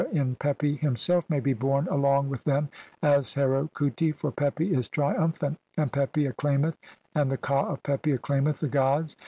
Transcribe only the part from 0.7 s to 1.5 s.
himself may